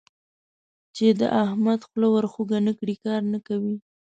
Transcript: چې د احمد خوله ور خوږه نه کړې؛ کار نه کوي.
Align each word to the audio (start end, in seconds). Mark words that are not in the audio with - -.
چې 0.95 1.05
د 1.19 1.21
احمد 1.43 1.79
خوله 1.87 2.07
ور 2.13 2.25
خوږه 2.31 2.59
نه 2.67 2.73
کړې؛ 2.79 2.95
کار 3.05 3.21
نه 3.33 3.39
کوي. 3.47 3.75